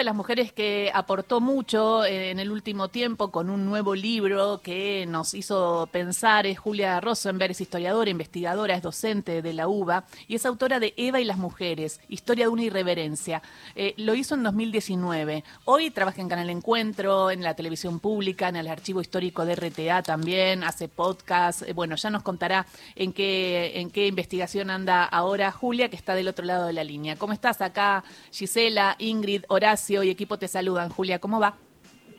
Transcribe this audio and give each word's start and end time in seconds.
de 0.00 0.04
las 0.04 0.16
mujeres 0.16 0.50
que 0.50 0.90
aportó 0.94 1.42
mucho 1.42 2.06
en 2.06 2.38
el 2.38 2.50
último 2.50 2.88
tiempo 2.88 3.30
con 3.30 3.50
un 3.50 3.66
nuevo 3.66 3.94
libro 3.94 4.62
que 4.62 5.04
nos 5.06 5.34
hizo 5.34 5.90
pensar 5.92 6.46
es 6.46 6.58
Julia 6.58 6.98
Rosenberg, 7.00 7.50
es 7.50 7.60
historiadora, 7.60 8.08
investigadora, 8.08 8.74
es 8.74 8.80
docente 8.80 9.42
de 9.42 9.52
la 9.52 9.68
UBA 9.68 10.06
y 10.26 10.36
es 10.36 10.46
autora 10.46 10.80
de 10.80 10.94
Eva 10.96 11.20
y 11.20 11.24
las 11.26 11.36
mujeres, 11.36 12.00
Historia 12.08 12.46
de 12.46 12.48
una 12.48 12.62
irreverencia. 12.62 13.42
Eh, 13.74 13.92
lo 13.98 14.14
hizo 14.14 14.34
en 14.36 14.42
2019. 14.42 15.44
Hoy 15.66 15.90
trabaja 15.90 16.22
en 16.22 16.30
Canal 16.30 16.48
Encuentro, 16.48 17.30
en 17.30 17.42
la 17.42 17.52
televisión 17.52 18.00
pública, 18.00 18.48
en 18.48 18.56
el 18.56 18.68
archivo 18.68 19.02
histórico 19.02 19.44
de 19.44 19.54
RTA 19.54 20.02
también, 20.02 20.64
hace 20.64 20.88
podcast. 20.88 21.60
Eh, 21.68 21.74
bueno, 21.74 21.96
ya 21.96 22.08
nos 22.08 22.22
contará 22.22 22.66
en 22.96 23.12
qué, 23.12 23.72
en 23.74 23.90
qué 23.90 24.06
investigación 24.06 24.70
anda 24.70 25.04
ahora 25.04 25.52
Julia, 25.52 25.90
que 25.90 25.96
está 25.96 26.14
del 26.14 26.28
otro 26.28 26.46
lado 26.46 26.66
de 26.68 26.72
la 26.72 26.84
línea. 26.84 27.16
¿Cómo 27.16 27.34
estás 27.34 27.60
acá, 27.60 28.02
Gisela, 28.32 28.96
Ingrid, 28.98 29.44
Horacio 29.48 29.89
y 29.90 30.10
equipo 30.10 30.38
te 30.38 30.48
saludan? 30.48 30.88
Julia, 30.88 31.18
¿cómo 31.18 31.40
va? 31.40 31.56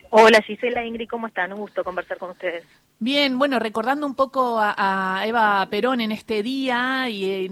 Hola 0.09 0.41
Gisela, 0.41 0.85
Ingrid, 0.85 1.07
¿cómo 1.07 1.27
están? 1.27 1.53
Un 1.53 1.59
gusto 1.59 1.84
conversar 1.85 2.17
con 2.17 2.31
ustedes. 2.31 2.66
Bien, 3.03 3.39
bueno, 3.39 3.57
recordando 3.57 4.05
un 4.05 4.13
poco 4.13 4.59
a, 4.61 5.23
Eva 5.25 5.67
Perón 5.71 6.01
en 6.01 6.11
este 6.11 6.43
día 6.43 7.09
y 7.09 7.49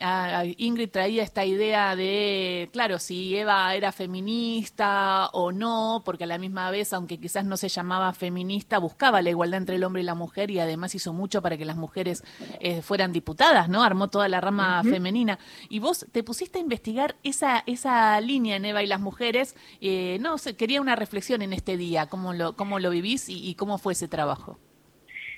a 0.00 0.44
Ingrid 0.44 0.90
traía 0.90 1.22
esta 1.22 1.44
idea 1.44 1.94
de, 1.94 2.68
claro, 2.72 2.98
si 2.98 3.36
Eva 3.36 3.72
era 3.76 3.92
feminista 3.92 5.28
o 5.28 5.52
no, 5.52 6.02
porque 6.04 6.24
a 6.24 6.26
la 6.26 6.38
misma 6.38 6.68
vez, 6.72 6.92
aunque 6.92 7.20
quizás 7.20 7.44
no 7.44 7.56
se 7.56 7.68
llamaba 7.68 8.12
feminista, 8.12 8.78
buscaba 8.78 9.22
la 9.22 9.30
igualdad 9.30 9.58
entre 9.58 9.76
el 9.76 9.84
hombre 9.84 10.02
y 10.02 10.04
la 10.04 10.16
mujer 10.16 10.50
y 10.50 10.58
además 10.58 10.96
hizo 10.96 11.12
mucho 11.12 11.40
para 11.42 11.56
que 11.56 11.64
las 11.64 11.76
mujeres 11.76 12.24
eh, 12.58 12.82
fueran 12.82 13.12
diputadas, 13.12 13.68
¿no? 13.68 13.84
Armó 13.84 14.08
toda 14.08 14.28
la 14.28 14.40
rama 14.40 14.82
femenina. 14.82 15.38
Y 15.68 15.78
vos 15.78 16.06
te 16.10 16.24
pusiste 16.24 16.58
a 16.58 16.62
investigar 16.62 17.14
esa, 17.22 17.62
esa 17.66 18.20
línea 18.20 18.56
en 18.56 18.64
Eva 18.64 18.82
y 18.82 18.88
las 18.88 18.98
mujeres. 18.98 19.54
Eh, 19.80 20.18
no 20.20 20.34
quería 20.58 20.80
una 20.80 20.96
reflexión 20.96 21.40
en 21.42 21.52
este 21.52 21.76
día, 21.76 22.06
cómo 22.06 22.32
lo, 22.32 22.56
cómo 22.56 22.80
lo 22.80 22.90
vivís 22.90 23.28
y 23.28 23.54
cómo 23.54 23.78
fue 23.78 23.92
ese 23.92 24.08
trabajo. 24.08 24.55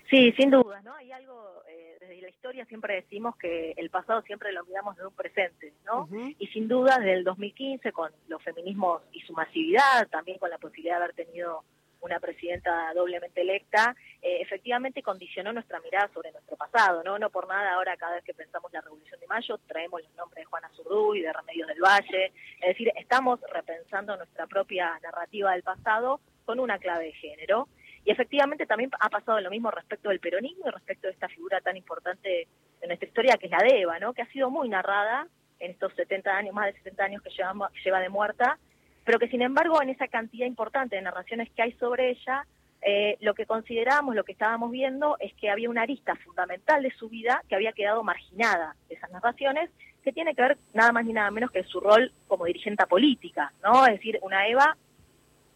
Sí, 0.09 0.33
sin 0.33 0.51
duda, 0.51 0.81
¿no? 0.83 0.95
Hay 0.95 1.13
algo, 1.13 1.63
eh, 1.69 1.99
desde 2.01 2.23
la 2.23 2.29
historia 2.31 2.65
siempre 2.65 2.95
decimos 2.95 3.37
que 3.37 3.73
el 3.77 3.91
pasado 3.91 4.23
siempre 4.23 4.53
lo 4.53 4.65
miramos 4.65 4.97
de 4.97 5.07
un 5.07 5.13
presente, 5.13 5.75
¿no? 5.85 6.09
Y 6.39 6.47
sin 6.49 6.67
duda, 6.67 6.97
desde 6.99 7.13
el 7.13 7.25
2015, 7.25 7.93
con 7.93 8.11
los 8.27 8.43
feminismos 8.43 9.03
y 9.13 9.21
su 9.21 9.35
masividad, 9.35 10.09
también 10.11 10.39
con 10.39 10.49
la 10.49 10.59
posibilidad 10.59 10.99
de 10.99 11.05
haber 11.05 11.15
tenido 11.15 11.63
una 12.01 12.21
presidenta 12.21 12.93
doblemente 12.95 13.41
electa, 13.41 13.95
eh, 14.23 14.39
efectivamente 14.41 15.03
condicionó 15.03 15.53
nuestra 15.53 15.81
mirada 15.81 16.09
sobre 16.15 16.33
nuestro 16.33 16.57
pasado, 16.57 17.03
¿no? 17.03 17.19
No 17.19 17.29
por 17.29 17.49
nada 17.49 17.75
ahora 17.75 17.97
cada 17.97 18.15
vez 18.15 18.25
que 18.25 18.35
pensamos 18.35 18.73
la 18.73 18.81
Revolución 18.81 19.21
de 19.21 19.27
Mayo 19.27 19.59
traemos 19.67 20.03
los 20.03 20.15
nombres 20.15 20.43
de 20.43 20.45
Juana 20.47 20.71
Zurduy, 20.75 21.21
de 21.21 21.33
Remedios 21.33 21.69
del 21.69 21.81
Valle, 21.81 22.33
es 22.61 22.69
decir, 22.69 22.93
estamos 22.97 23.41
repensando 23.53 24.17
nuestra 24.17 24.47
propia 24.47 24.99
narrativa 25.03 25.53
del 25.53 25.63
pasado 25.63 26.21
con 26.45 26.61
una 26.61 26.79
clave 26.79 27.07
de 27.07 27.13
género. 27.13 27.69
Y 28.05 28.11
efectivamente 28.11 28.67
también 28.67 28.91
ha 29.01 29.09
pasado 29.09 29.41
lo 29.41 29.51
mismo 29.51 29.71
respecto 29.71 30.09
del 30.09 30.21
peronismo 30.21 30.69
y 30.69 30.71
respecto 30.71 31.07
de 31.07 31.13
esta 31.13 31.29
figura 31.29 31.61
tan 31.61 31.77
importante 31.77 32.49
en 32.81 32.89
nuestra 32.89 33.09
historia 33.09 33.37
que 33.37 33.47
es 33.47 33.53
la 33.53 33.59
de 33.59 33.81
Eva, 33.81 33.99
¿no? 33.99 34.13
que 34.13 34.23
ha 34.23 34.33
sido 34.33 34.51
muy 34.51 34.69
narrada 34.69 35.27
en 35.59 35.73
estos 35.73 35.93
70 35.95 36.31
años, 36.31 36.55
más 36.55 36.67
de 36.67 36.79
70 36.79 37.05
años 37.05 37.23
que 37.23 37.31
lleva, 37.31 37.71
lleva 37.85 38.01
de 38.01 38.09
muerta, 38.09 38.59
pero 39.05 39.19
que 39.19 39.29
sin 39.29 39.43
embargo 39.43 39.83
en 39.83 39.91
esa 39.91 40.09
cantidad 40.09 40.47
importante 40.47 40.97
de 40.97 41.03
narraciones 41.03 41.51
que 41.51 41.63
hay 41.63 41.73
sobre 41.73 42.11
ella, 42.11 42.47
eh, 42.81 43.17
lo 43.21 43.35
que 43.35 43.47
considerábamos, 43.47 44.15
lo 44.15 44.25
que 44.25 44.33
estábamos 44.33 44.71
viendo, 44.71 45.17
es 45.19 45.35
que 45.35 45.51
había 45.51 45.69
una 45.69 45.83
arista 45.83 46.15
fundamental 46.17 46.83
de 46.83 46.93
su 46.93 47.09
vida 47.09 47.43
que 47.49 47.57
había 47.57 47.73
quedado 47.73 48.05
marginada 48.05 48.77
de 48.89 48.95
esas 48.95 49.11
narraciones, 49.11 49.71
que 50.05 50.13
tiene 50.13 50.35
que 50.35 50.43
ver 50.43 50.59
nada 50.75 50.93
más 50.93 51.05
ni 51.05 51.13
nada 51.13 51.31
menos 51.31 51.51
que 51.51 51.65
su 51.65 51.81
rol 51.81 52.13
como 52.29 52.45
dirigente 52.45 52.87
política, 52.87 53.53
¿no? 53.63 53.85
Es 53.87 53.95
decir, 53.95 54.19
una 54.23 54.47
Eva 54.47 54.77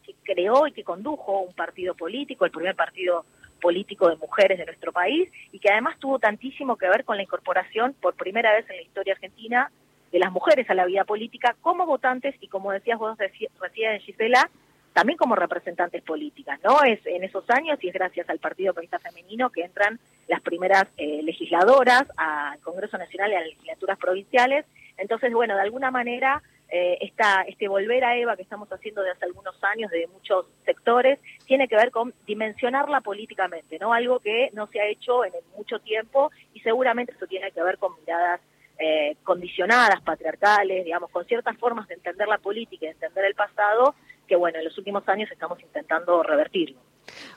que 0.03 0.14
creó 0.22 0.67
y 0.67 0.72
que 0.72 0.84
condujo 0.84 1.41
un 1.41 1.55
partido 1.55 1.95
político, 1.95 2.45
el 2.45 2.50
primer 2.50 2.75
partido 2.75 3.25
político 3.61 4.08
de 4.08 4.17
mujeres 4.17 4.58
de 4.58 4.67
nuestro 4.67 4.92
país, 4.92 5.31
y 5.53 5.58
que 5.58 5.70
además 5.70 5.98
tuvo 5.98 6.19
tantísimo 6.19 6.77
que 6.77 6.89
ver 6.89 7.05
con 7.05 7.17
la 7.17 7.23
incorporación 7.23 7.95
por 8.01 8.14
primera 8.14 8.52
vez 8.52 8.68
en 8.68 8.77
la 8.77 8.83
historia 8.83 9.14
argentina 9.14 9.70
de 10.11 10.18
las 10.18 10.30
mujeres 10.30 10.68
a 10.68 10.74
la 10.74 10.85
vida 10.85 11.05
política 11.05 11.57
como 11.62 11.86
votantes 11.86 12.35
y 12.41 12.48
como 12.48 12.70
decías 12.70 12.98
vos 12.98 13.17
recién 13.18 13.98
Gisela, 14.01 14.51
también 14.92 15.17
como 15.17 15.35
representantes 15.35 16.02
políticas, 16.02 16.61
¿no? 16.62 16.83
Es 16.85 17.01
en 17.07 17.24
esos 17.24 17.48
años 17.48 17.79
y 17.83 17.89
es 17.89 17.95
gracias 17.95 18.29
al 18.29 18.39
Partido 18.39 18.74
Periodista 18.74 18.98
Femenino 18.98 19.48
que 19.48 19.62
entran 19.62 19.98
las 20.29 20.42
primeras 20.42 20.85
eh, 20.98 21.23
legisladoras 21.23 22.05
al 22.17 22.58
Congreso 22.61 22.98
Nacional 22.98 23.33
y 23.33 23.35
a 23.35 23.41
las 23.41 23.48
legislaturas 23.48 23.98
provinciales. 23.98 24.67
Entonces, 24.98 25.33
bueno, 25.33 25.55
de 25.55 25.62
alguna 25.62 25.91
manera 25.91 26.42
eh, 26.75 26.97
esta, 27.03 27.43
este 27.43 27.69
volver 27.69 28.03
a 28.03 28.17
Eva 28.17 28.35
que 28.35 28.41
estamos 28.41 28.67
haciendo 28.73 29.03
desde 29.03 29.13
hace 29.13 29.27
algunos 29.27 29.55
años 29.63 29.91
de 29.91 30.07
muchos 30.07 30.47
sectores 30.65 31.19
tiene 31.45 31.69
que 31.69 31.77
ver 31.77 31.91
con 31.91 32.15
dimensionarla 32.27 33.03
políticamente, 33.03 33.79
¿no? 33.79 33.93
Algo 33.93 34.21
que 34.21 34.49
no 34.55 34.67
se 34.69 34.81
ha 34.81 34.87
hecho 34.87 35.23
en 35.23 35.33
mucho 35.55 35.81
tiempo 35.81 36.31
y 36.55 36.61
seguramente 36.61 37.13
eso 37.13 37.27
tiene 37.27 37.51
que 37.53 37.63
ver 37.63 37.77
con 37.77 37.95
miradas 38.01 38.41
eh, 38.79 39.19
condicionadas, 39.23 40.01
patriarcales, 40.01 40.87
digamos, 40.87 41.11
con 41.11 41.27
ciertas 41.27 41.59
formas 41.59 41.87
de 41.89 41.95
entender 41.95 42.27
la 42.27 42.39
política 42.39 42.87
y 42.87 42.89
de 42.89 42.95
entender 42.95 43.27
el 43.27 43.35
pasado 43.35 43.95
que, 44.27 44.35
bueno, 44.35 44.59
en 44.59 44.65
los 44.65 44.79
últimos 44.79 45.07
años 45.11 45.31
estamos 45.31 45.61
intentando 45.61 46.23
revertirlo. 46.23 46.81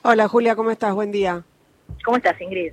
Hola 0.02 0.28
Julia, 0.28 0.56
¿cómo 0.56 0.70
estás? 0.70 0.94
Buen 0.94 1.12
día. 1.12 1.44
¿Cómo 2.06 2.16
estás, 2.16 2.40
Ingrid? 2.40 2.72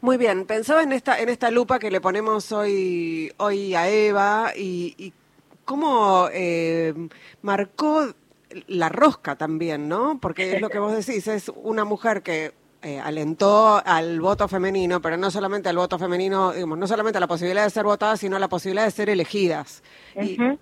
Muy 0.00 0.16
bien, 0.16 0.46
pensaba 0.46 0.82
en 0.82 0.92
esta 0.92 1.20
en 1.20 1.28
esta 1.28 1.52
lupa 1.52 1.78
que 1.78 1.92
le 1.92 2.00
ponemos 2.00 2.50
hoy 2.50 3.32
hoy 3.36 3.76
a 3.76 3.88
Eva 3.88 4.50
y, 4.56 4.96
y 4.98 5.12
cómo 5.72 6.28
eh, 6.30 6.92
marcó 7.40 8.12
la 8.66 8.90
rosca 8.90 9.36
también, 9.36 9.88
¿no? 9.88 10.18
Porque 10.20 10.56
es 10.56 10.60
lo 10.60 10.68
que 10.68 10.78
vos 10.78 10.94
decís, 10.94 11.26
es 11.28 11.48
una 11.48 11.86
mujer 11.86 12.22
que 12.22 12.52
eh, 12.82 13.00
alentó 13.00 13.80
al 13.82 14.20
voto 14.20 14.48
femenino, 14.48 15.00
pero 15.00 15.16
no 15.16 15.30
solamente 15.30 15.70
al 15.70 15.76
voto 15.76 15.98
femenino, 15.98 16.52
digamos, 16.52 16.76
no 16.76 16.86
solamente 16.86 17.16
a 17.16 17.20
la 17.20 17.26
posibilidad 17.26 17.64
de 17.64 17.70
ser 17.70 17.84
votadas, 17.84 18.20
sino 18.20 18.36
a 18.36 18.38
la 18.38 18.50
posibilidad 18.50 18.84
de 18.84 18.90
ser 18.90 19.08
elegidas. 19.08 19.82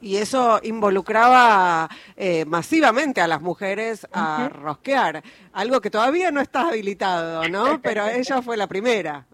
y, 0.00 0.16
eso 0.16 0.60
involucraba 0.62 1.88
eh, 2.16 2.44
masivamente 2.44 3.20
a 3.20 3.26
las 3.26 3.42
mujeres 3.42 4.06
a 4.12 4.48
rosquear, 4.48 5.24
algo 5.52 5.80
que 5.80 5.90
todavía 5.90 6.30
no 6.30 6.40
está 6.40 6.68
habilitado, 6.68 7.48
¿no? 7.48 7.82
Pero 7.82 8.06
ella 8.06 8.42
fue 8.42 8.56
la 8.56 8.68
primera. 8.68 9.26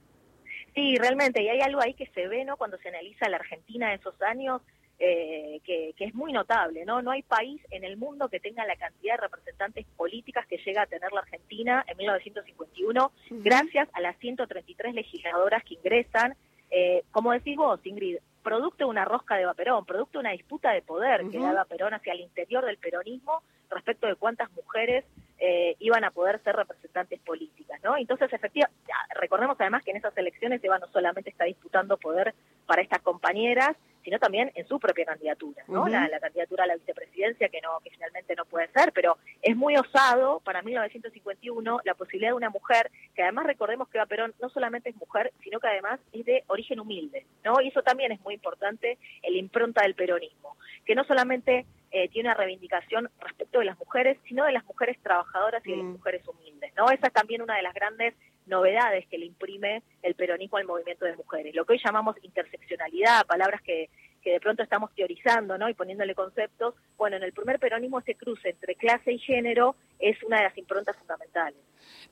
Sí, 0.75 0.97
realmente, 0.97 1.43
y 1.43 1.50
hay 1.50 1.60
algo 1.60 1.82
ahí 1.82 1.93
que 1.93 2.06
se 2.14 2.28
ve, 2.28 2.47
¿no? 2.47 2.56
Cuando 2.56 2.78
se 2.78 2.88
analiza 2.88 3.28
la 3.28 3.37
Argentina 3.37 3.91
de 3.91 3.97
esos 3.97 4.14
años, 4.22 4.62
eh, 4.98 5.60
que, 5.64 5.94
es 5.98 6.14
muy 6.14 6.32
notable, 6.32 6.84
¿no? 6.84 7.02
No 7.02 7.10
hay 7.10 7.22
país 7.22 7.60
en 7.70 7.84
el 7.84 7.96
mundo 7.96 8.28
que 8.28 8.40
tenga 8.40 8.64
la 8.64 8.76
cantidad 8.76 9.14
de 9.14 9.22
representantes 9.22 9.86
políticas 9.96 10.46
que 10.46 10.58
llega 10.58 10.82
a 10.82 10.86
tener 10.86 11.12
la 11.12 11.20
Argentina 11.20 11.84
en 11.86 11.96
1951, 11.98 13.12
gracias 13.30 13.88
a 13.92 14.00
las 14.00 14.16
133 14.18 14.94
legisladoras 14.94 15.62
que 15.64 15.74
ingresan. 15.74 16.34
Eh, 16.70 17.02
como 17.12 17.32
decís 17.32 17.56
vos, 17.56 17.78
Ingrid, 17.84 18.18
producto 18.42 18.84
de 18.84 18.90
una 18.90 19.04
rosca 19.04 19.36
de 19.36 19.44
Vaperón, 19.44 19.84
producto 19.84 20.18
de 20.18 20.20
una 20.20 20.32
disputa 20.32 20.70
de 20.70 20.80
poder 20.80 21.28
que 21.30 21.38
daba 21.38 21.64
Perón 21.64 21.94
hacia 21.94 22.12
el 22.12 22.20
interior 22.20 22.64
del 22.64 22.78
peronismo 22.78 23.42
respecto 23.68 24.06
de 24.06 24.14
cuántas 24.14 24.50
mujeres 24.52 25.04
eh, 25.38 25.76
iban 25.80 26.04
a 26.04 26.10
poder 26.10 26.40
ser 26.42 26.56
representantes 26.56 27.20
políticas, 27.20 27.78
¿no? 27.82 27.96
Entonces, 27.96 28.32
efectivamente, 28.32 28.80
recordemos 29.20 29.56
además 29.60 29.84
que 29.84 29.90
en 29.90 29.98
esas 29.98 30.16
elecciones 30.16 30.62
Eva 30.64 30.78
no 30.78 30.86
solamente 30.88 31.30
está 31.30 31.44
disputando 31.44 31.96
poder 31.98 32.34
para 32.66 32.82
estas 32.82 33.02
compañeras, 33.02 33.76
sino 34.16 34.19
también 34.21 34.53
en 34.54 34.66
su 34.66 34.78
propia 34.78 35.04
candidatura, 35.04 35.62
¿no? 35.69 35.88
la, 35.88 36.09
candidatura 36.21 36.65
a 36.65 36.66
la 36.66 36.77
vicepresidencia 36.77 37.49
que 37.49 37.60
no 37.60 37.81
que 37.81 37.91
finalmente 37.91 38.34
no 38.34 38.44
puede 38.44 38.69
ser, 38.69 38.93
pero 38.93 39.19
es 39.43 39.56
muy 39.56 39.77
osado 39.77 40.41
para 40.41 40.62
1951 40.62 41.81
la 41.84 41.94
posibilidad 41.94 42.31
de 42.31 42.37
una 42.37 42.50
mujer 42.50 42.91
que 43.15 43.22
además 43.22 43.47
recordemos 43.47 43.88
que 43.88 43.99
Eva 43.99 44.06
Perón 44.06 44.34
no 44.41 44.49
solamente 44.49 44.91
es 44.91 44.97
mujer, 44.97 45.32
sino 45.43 45.60
que 45.60 45.69
además 45.69 46.00
es 46.12 46.25
de 46.25 46.44
origen 46.47 46.81
humilde, 46.81 47.26
¿no? 47.44 47.60
Y 47.60 47.69
eso 47.69 47.82
también 47.82 48.12
es 48.12 48.21
muy 48.21 48.34
importante 48.34 48.99
el 49.22 49.37
impronta 49.37 49.82
del 49.82 49.94
peronismo, 49.94 50.56
que 50.84 50.94
no 50.94 51.05
solamente 51.05 51.66
eh, 51.91 52.09
tiene 52.09 52.28
una 52.28 52.37
reivindicación 52.37 53.10
respecto 53.21 53.59
de 53.59 53.65
las 53.65 53.79
mujeres, 53.79 54.19
sino 54.29 54.44
de 54.44 54.52
las 54.52 54.64
mujeres 54.64 54.99
trabajadoras 55.02 55.64
y 55.67 55.70
de 55.70 55.76
las 55.79 55.87
mm. 55.87 55.93
mujeres 55.93 56.29
humildes, 56.29 56.73
¿no? 56.76 56.90
Esa 56.90 57.08
es 57.08 57.12
también 57.12 57.43
una 57.43 57.56
de 57.56 57.62
las 57.62 57.75
grandes 57.75 58.14
novedades 58.46 59.06
que 59.08 59.19
le 59.19 59.26
imprime 59.26 59.82
el 60.02 60.14
peronismo 60.14 60.58
al 60.58 60.67
movimiento 60.67 61.05
de 61.05 61.17
mujeres. 61.17 61.55
Lo 61.55 61.64
que 61.64 61.75
hoy 61.75 61.81
llamamos 61.85 62.17
interseccionalidad, 62.23 63.26
palabras 63.26 63.61
que, 63.62 63.90
que 64.26 64.32
de 64.32 64.40
pronto 64.40 64.64
estamos 64.64 64.93
teorizando 64.93 65.56
¿no? 65.56 65.69
y 65.69 65.75
poniéndole 65.75 66.12
conceptos, 66.17 66.75
bueno, 66.99 67.17
en 67.17 67.23
el 67.23 67.32
primer 67.32 67.61
peronismo 67.61 68.00
ese 68.00 68.17
cruce 68.17 68.49
entre 68.49 68.75
clase 68.75 69.12
y 69.12 69.20
género 69.20 69.76
es 70.00 70.20
una 70.25 70.38
de 70.38 70.43
las 70.43 70.58
improntas 70.58 70.96
fundamentales. 70.96 71.61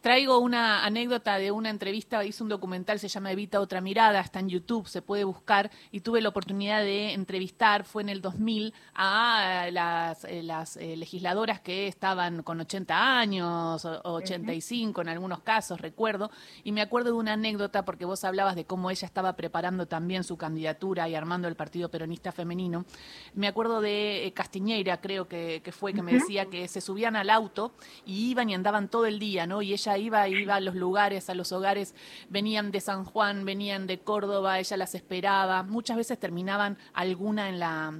Traigo 0.04 0.38
una 0.38 0.84
anécdota 0.84 1.38
de 1.38 1.50
una 1.50 1.70
entrevista, 1.70 2.22
hice 2.26 2.42
un 2.42 2.50
documental, 2.50 2.98
se 2.98 3.08
llama 3.08 3.32
Evita 3.32 3.58
otra 3.58 3.80
mirada, 3.80 4.20
está 4.20 4.38
en 4.38 4.50
YouTube, 4.50 4.86
se 4.86 5.00
puede 5.00 5.24
buscar, 5.24 5.70
y 5.92 6.00
tuve 6.00 6.20
la 6.20 6.28
oportunidad 6.28 6.82
de 6.82 7.14
entrevistar, 7.14 7.86
fue 7.86 8.02
en 8.02 8.10
el 8.10 8.20
2000, 8.20 8.74
a 8.94 9.66
las, 9.72 10.24
eh, 10.24 10.42
las 10.42 10.76
eh, 10.76 10.94
legisladoras 10.98 11.60
que 11.60 11.88
estaban 11.88 12.42
con 12.42 12.60
80 12.60 13.18
años, 13.18 13.82
o 13.86 14.12
85 14.12 15.00
en 15.00 15.08
algunos 15.08 15.40
casos, 15.40 15.80
recuerdo, 15.80 16.30
y 16.64 16.72
me 16.72 16.82
acuerdo 16.82 17.12
de 17.12 17.16
una 17.16 17.32
anécdota 17.32 17.86
porque 17.86 18.04
vos 18.04 18.24
hablabas 18.24 18.56
de 18.56 18.66
cómo 18.66 18.90
ella 18.90 19.06
estaba 19.06 19.36
preparando 19.36 19.86
también 19.88 20.22
su 20.22 20.36
candidatura 20.36 21.08
y 21.08 21.14
armando 21.14 21.48
el 21.48 21.56
Partido 21.56 21.88
Peronista 21.88 22.30
Femenino. 22.30 22.84
Me 23.32 23.48
acuerdo 23.48 23.80
de 23.80 24.26
eh, 24.26 24.32
Castiñeira, 24.34 25.00
creo 25.00 25.28
que, 25.28 25.62
que 25.64 25.72
fue, 25.72 25.94
que 25.94 26.02
me 26.02 26.12
decía 26.12 26.44
que 26.44 26.68
se 26.68 26.82
subían 26.82 27.16
al 27.16 27.30
auto 27.30 27.72
y 28.04 28.28
iban 28.28 28.50
y 28.50 28.54
andaban 28.54 28.90
todo 28.90 29.06
el 29.06 29.18
día, 29.18 29.46
¿no? 29.46 29.62
Y 29.62 29.72
ella 29.72 29.94
iba, 29.99 30.29
iba 30.29 30.56
a 30.56 30.61
los 30.61 30.75
lugares, 30.75 31.31
a 31.31 31.35
los 31.35 31.52
hogares, 31.52 31.94
venían 32.29 32.70
de 32.70 32.81
San 32.81 33.05
Juan, 33.05 33.44
venían 33.44 33.87
de 33.87 33.99
Córdoba, 33.99 34.58
ella 34.58 34.76
las 34.76 34.94
esperaba, 34.94 35.62
muchas 35.62 35.96
veces 35.96 36.19
terminaban 36.19 36.79
alguna 36.94 37.49
en 37.49 37.58
la 37.58 37.94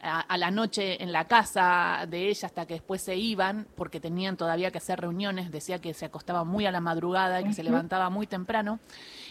a, 0.00 0.36
la 0.36 0.50
noche 0.50 1.02
en 1.02 1.12
la 1.12 1.26
casa 1.26 2.06
de 2.08 2.28
ella 2.28 2.46
hasta 2.46 2.66
que 2.66 2.74
después 2.74 3.02
se 3.02 3.16
iban 3.16 3.66
porque 3.74 4.00
tenían 4.00 4.36
todavía 4.36 4.70
que 4.70 4.78
hacer 4.78 5.00
reuniones, 5.00 5.50
decía 5.50 5.80
que 5.80 5.94
se 5.94 6.04
acostaba 6.04 6.44
muy 6.44 6.66
a 6.66 6.72
la 6.72 6.80
madrugada 6.80 7.40
y 7.40 7.44
que 7.44 7.52
se 7.52 7.62
levantaba 7.62 8.10
muy 8.10 8.26
temprano 8.26 8.78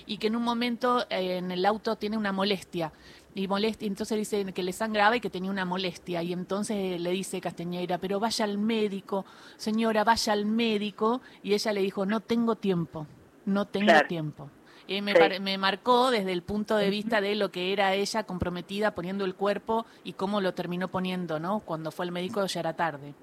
y 0.06 0.18
que 0.18 0.28
en 0.28 0.36
un 0.36 0.44
momento 0.44 1.06
eh, 1.10 1.38
en 1.38 1.52
el 1.52 1.66
auto 1.66 1.96
tiene 1.96 2.18
una 2.18 2.32
molestia 2.32 2.92
y 3.38 3.48
molestia, 3.48 3.88
entonces 3.88 4.18
dice 4.18 4.52
que 4.52 4.64
le 4.64 4.74
sangraba 4.74 5.16
y 5.16 5.20
que 5.20 5.30
tenía 5.30 5.52
una 5.52 5.64
molestia 5.64 6.24
y 6.24 6.34
entonces 6.34 7.00
le 7.00 7.12
dice 7.12 7.40
Castañeira, 7.40 8.00
pero 8.00 8.20
vaya 8.20 8.46
al 8.46 8.58
médico, 8.58 9.26
señora, 9.58 10.04
vaya 10.04 10.34
al 10.34 10.46
médico 10.46 11.22
y 11.44 11.54
ella 11.54 11.72
le 11.72 11.82
dijo, 11.82 12.06
no 12.06 12.20
tengo 12.22 12.56
tiempo, 12.56 13.06
no 13.46 13.66
tengo 13.66 13.94
tiempo. 14.08 14.50
Y 14.88 15.02
me, 15.02 15.14
me 15.40 15.58
marcó 15.58 16.10
desde 16.10 16.32
el 16.32 16.42
punto 16.42 16.78
de 16.78 16.90
vista 16.90 17.22
de 17.22 17.36
lo 17.36 17.52
que 17.52 17.74
era 17.74 17.94
ella 17.94 18.24
comprometida 18.24 18.96
poniendo 18.96 19.26
el 19.26 19.36
cuerpo 19.36 19.86
y 20.04 20.14
cómo 20.14 20.42
lo 20.42 20.54
terminó 20.54 20.88
poniendo, 20.88 21.40
¿no? 21.40 21.60
Cuando 21.60 21.92
fue 21.92 22.06
al 22.06 22.12
médico 22.12 22.44
ya 22.46 22.62
era 22.62 22.74
tarde. 22.74 23.14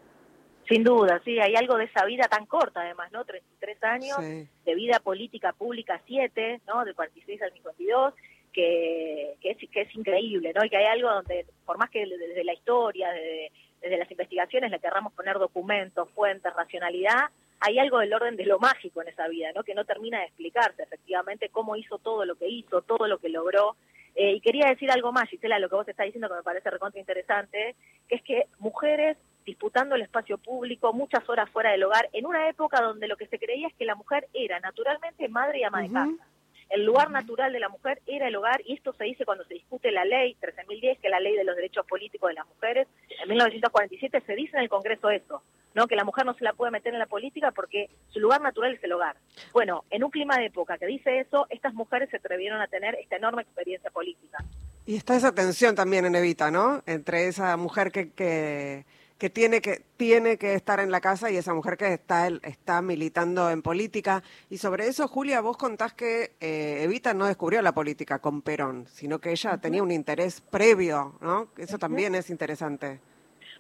Sin 0.69 0.85
duda, 0.85 1.21
sí, 1.25 1.41
hay 1.41 1.57
algo 1.57 1.77
de 1.77 1.85
esa 1.85 2.05
vida 2.05 2.29
tan 2.29 2.47
corta 2.47 2.83
además, 2.83 3.11
¿no? 3.13 3.25
33 3.25 3.83
años 3.85 4.19
de 4.19 4.75
vida 4.75 5.01
política 5.01 5.53
pública 5.53 6.01
7, 6.07 6.61
¿no? 6.67 6.85
De 6.85 6.95
46 6.95 7.43
al 7.43 7.53
52 7.53 8.15
que, 8.55 9.35
que, 9.41 9.51
es, 9.51 9.71
que 9.71 9.81
es 9.83 9.95
increíble, 9.95 10.53
¿no? 10.55 10.65
Y 10.65 10.71
que 10.71 10.77
hay 10.77 10.87
algo 10.87 11.13
donde, 11.13 11.45
por 11.67 11.77
más 11.77 11.91
que 11.91 12.07
desde 12.07 12.45
la 12.45 12.55
historia, 12.55 13.11
desde, 13.11 13.53
desde 13.83 13.99
las 13.99 14.11
investigaciones 14.11 14.71
le 14.71 14.79
querramos 14.79 15.13
poner 15.13 15.39
documentos, 15.39 16.09
fuentes, 16.11 16.55
racionalidad, 16.55 17.29
hay 17.61 17.79
algo 17.79 17.99
del 17.99 18.15
orden 18.15 18.37
de 18.37 18.47
lo 18.47 18.59
mágico 18.59 19.03
en 19.03 19.09
esa 19.09 19.27
vida, 19.29 19.51
¿no? 19.55 19.65
Que 19.65 19.75
no 19.75 19.85
termina 19.85 20.21
de 20.21 20.27
explicarse 20.27 20.83
efectivamente 20.83 21.49
cómo 21.51 21.77
hizo 21.77 21.99
todo 21.99 22.25
lo 22.25 22.37
que 22.37 22.49
hizo, 22.49 22.83
todo 22.83 23.09
lo 23.09 23.19
que 23.19 23.29
logró. 23.29 23.77
Eh, 24.15 24.35
y 24.35 24.41
quería 24.41 24.69
decir 24.69 24.91
algo 24.91 25.13
más, 25.13 25.29
Gisela, 25.29 25.59
lo 25.59 25.69
que 25.69 25.75
vos 25.75 25.89
estás 25.89 26.07
diciendo 26.07 26.29
que 26.29 26.37
me 26.37 26.43
parece 26.43 26.71
recontra 26.71 27.01
interesante, 27.01 27.75
que 28.09 28.15
es 28.15 28.23
que 28.23 28.47
mujeres 28.61 29.17
disputando 29.45 29.97
el 29.97 30.03
espacio 30.03 30.39
público, 30.39 30.93
muchas 30.93 31.29
horas 31.29 31.51
fuera 31.51 31.73
del 31.73 31.83
hogar, 31.83 32.09
en 32.13 32.25
una 32.25 32.49
época 32.49 32.81
donde 32.81 33.09
lo 33.09 33.17
que 33.17 33.27
se 33.27 33.39
creía 33.39 33.67
es 33.67 33.75
que 33.75 33.85
la 33.85 33.95
mujer 33.95 34.29
era 34.33 34.61
naturalmente 34.61 35.29
madre 35.29 35.59
y 35.59 35.65
ama 35.65 35.83
de 35.83 35.93
casa 35.93 36.27
el 36.75 36.85
lugar 36.85 37.11
natural 37.11 37.53
de 37.53 37.61
la 37.61 37.69
mujer 37.69 38.03
era 38.05 38.27
el 38.27 38.35
hogar 38.35 38.61
y 38.67 38.75
esto 38.75 38.93
se 38.95 39.05
dice 39.05 39.25
cuando 39.25 39.45
se 39.45 39.55
discute 39.55 39.93
la 39.93 40.05
ley 40.05 40.37
13.010, 40.41 40.99
que 40.99 41.07
es 41.07 41.11
la 41.11 41.21
ley 41.21 41.37
de 41.37 41.45
los 41.45 41.55
derechos 41.55 41.87
políticos 41.87 42.29
de 42.29 42.35
las 42.35 42.47
mujeres. 42.49 42.89
En 43.23 43.29
1947 43.29 44.23
se 44.27 44.35
dice 44.35 44.57
en 44.57 44.65
el 44.65 44.69
Congreso 44.69 45.09
eso, 45.09 45.43
¿no? 45.75 45.87
que 45.87 45.95
la 45.95 46.03
mujer 46.03 46.27
no 46.27 46.35
se 46.35 46.43
la 46.43 46.53
puede 46.53 46.73
meter 46.73 46.93
en 46.93 46.99
la 46.99 47.07
política 47.07 47.53
porque 47.53 47.91
su 48.09 48.19
lugar 48.19 48.41
natural 48.41 48.75
es 48.75 48.83
el 48.83 48.93
hogar. 48.93 49.17
Bueno, 49.53 49.85
en 49.91 50.03
un 50.03 50.11
clima 50.11 50.37
de 50.37 50.47
época 50.47 50.77
que 50.77 50.87
dice 50.87 51.21
eso, 51.21 51.47
estas 51.49 51.75
mujeres 51.75 52.11
se 52.11 52.17
atrevieron 52.17 52.61
a 52.61 52.67
tener 52.67 52.97
esta 52.97 53.17
enorme 53.17 53.43
experiencia 53.43 53.91
política. 53.91 54.39
Y 54.85 54.97
está 54.97 55.15
esa 55.15 55.33
tensión 55.33 55.77
también 55.77 56.07
en 56.07 56.17
Evita, 56.17 56.51
¿no? 56.51 56.83
Entre 56.87 57.29
esa 57.29 57.57
mujer 57.57 57.93
que, 57.93 58.11
que 58.11 58.85
que 59.19 59.31
tiene 59.31 59.61
que 59.61 59.83
tiene 59.97 60.39
que 60.39 60.55
estar 60.55 60.81
en 60.81 60.91
la 60.91 61.01
casa 61.01 61.31
y 61.31 61.37
esa 61.37 61.55
mujer 61.55 61.77
que 61.77 61.93
está 61.93 62.29
está 62.43 62.83
militando 62.83 63.51
en 63.51 63.63
política. 63.63 64.23
Y 64.51 64.59
sobre 64.59 64.87
eso 64.87 65.09
Julia 65.09 65.41
vos 65.41 65.57
contás 65.57 65.95
que 65.95 66.33
eh, 66.41 66.83
Evita 66.83 67.15
no 67.15 67.27
descubrió 67.27 67.63
la 67.63 67.73
política 67.73 68.19
con 68.19 68.43
Perón 68.43 68.87
sino 68.89 69.21
que 69.21 69.31
ella 69.31 69.57
tenía 69.59 69.83
un 69.83 69.91
interés 69.91 70.41
previo 70.41 71.17
no 71.21 71.49
eso 71.57 71.79
también 71.79 72.15
es 72.15 72.31
interesante. 72.31 73.01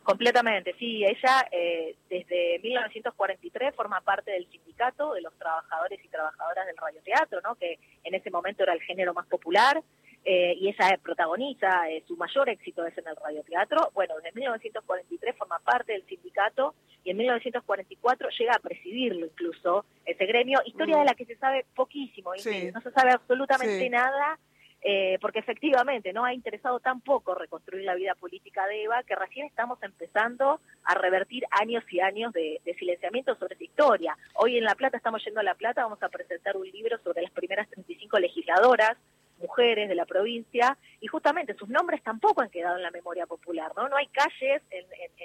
Completamente 0.03 0.75
sí 0.79 1.05
ella 1.05 1.49
eh, 1.51 1.97
desde 2.11 2.59
1943 2.59 3.75
forma 3.75 4.01
parte 4.01 4.33
del 4.33 4.47
sindicato 4.51 5.15
de 5.15 5.23
los 5.23 5.33
trabajadores 5.39 5.99
y 6.05 6.09
trabajadoras 6.09 6.67
del 6.67 6.77
radioteatro 6.77 7.41
no 7.43 7.55
que 7.55 7.79
en 8.03 8.15
ese 8.15 8.31
momento 8.31 8.65
era 8.65 8.73
el 8.73 8.83
género 8.83 9.15
más 9.15 9.27
popular 9.27 9.83
eh, 10.27 10.57
y 10.59 10.69
esa 10.69 10.89
protagoniza 11.03 11.91
eh, 11.91 12.03
su 12.09 12.17
mayor 12.17 12.49
éxito 12.49 12.87
es 12.87 12.97
en 12.97 13.07
el 13.07 13.17
radioteatro. 13.17 13.91
Bueno, 13.93 14.15
desde 14.17 14.33
1943 14.33 15.37
forma 15.37 15.59
parte 15.59 15.93
del 15.93 16.07
sindicato 16.07 16.75
y 17.05 17.11
en 17.11 17.19
1944 17.19 18.31
llega 18.31 18.55
a 18.55 18.59
presidirlo 18.59 19.27
incluso 19.27 19.85
ese 20.07 20.25
gremio, 20.25 20.61
historia 20.65 20.99
de 20.99 21.05
la 21.05 21.15
que 21.15 21.27
se 21.27 21.37
sabe 21.37 21.67
poquísimo, 21.75 22.35
y 22.35 22.39
no 22.73 22.81
se 22.81 22.91
sabe 22.93 23.13
absolutamente 23.13 23.91
nada. 23.91 24.39
Eh, 24.87 25.17
porque 25.23 25.39
efectivamente 25.39 26.13
no 26.13 26.27
ha 26.27 26.35
interesado 26.35 26.79
tan 26.79 27.01
poco 27.01 27.35
reconstruir 27.35 27.87
la 27.87 27.95
vida 27.95 28.15
política 28.15 28.67
de 28.67 28.83
Eva 28.83 29.03
que 29.03 29.17
recién 29.17 29.47
estamos 29.47 29.83
empezando 29.83 30.61
a 30.85 30.95
revertir 30.97 31.43
años 31.53 31.83
y 31.91 32.01
años 32.01 32.35
de, 32.35 32.61
de, 32.67 32.75
silenciamiento 32.75 33.35
sobre 33.37 33.55
esa 33.55 33.65
historia. 33.65 34.19
Hoy 34.35 34.59
en 34.59 34.65
La 34.65 34.75
Plata, 34.75 34.99
estamos 34.99 35.25
yendo 35.25 35.41
a 35.41 35.43
La 35.43 35.55
Plata, 35.55 35.85
vamos 35.85 36.03
a 36.03 36.11
presentar 36.11 36.59
un 36.59 36.71
libro 36.71 36.99
sobre 36.99 37.23
las 37.23 37.31
primeras 37.31 37.67
35 37.71 38.19
legisladoras 38.19 38.99
mujeres 39.39 39.89
de 39.89 39.95
la 39.95 40.07
provincia 40.07 40.77
y 41.01 41.07
justamente 41.07 41.55
sus 41.55 41.69
nombres 41.69 42.03
tampoco 42.03 42.43
han 42.43 42.51
quedado 42.51 42.77
en 42.77 42.83
la 42.83 42.91
memoria 42.91 43.27
popular, 43.27 43.73
¿no? 43.77 43.89
No 43.89 43.97
hay 43.97 44.07
calles 44.09 44.63
en, 44.71 44.85